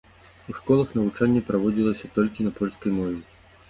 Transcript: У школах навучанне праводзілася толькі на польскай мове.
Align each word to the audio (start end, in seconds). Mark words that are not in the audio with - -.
У 0.53 0.55
школах 0.59 0.95
навучанне 1.01 1.45
праводзілася 1.51 2.13
толькі 2.19 2.39
на 2.51 2.59
польскай 2.61 2.91
мове. 3.01 3.19